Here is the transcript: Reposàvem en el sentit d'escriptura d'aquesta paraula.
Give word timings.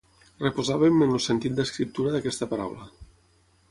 Reposàvem 0.43 1.05
en 1.07 1.13
el 1.17 1.23
sentit 1.27 1.55
d'escriptura 1.61 2.17
d'aquesta 2.19 2.53
paraula. 2.57 2.93